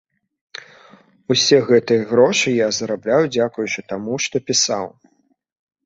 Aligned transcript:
Усе 1.35 1.59
гэтыя 1.69 2.07
грошы 2.13 2.49
я 2.55 2.67
зарабляў 2.81 3.21
дзякуючы 3.39 3.79
таму, 3.95 4.13
што 4.27 4.35
пісаў. 4.51 4.85